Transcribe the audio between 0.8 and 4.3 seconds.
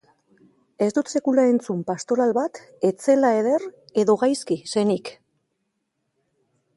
Ez dut sekula entzun pastoral bat ez zela eder edo